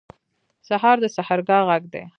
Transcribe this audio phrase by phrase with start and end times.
[0.67, 2.03] سهار د سحرګاه غږ دی.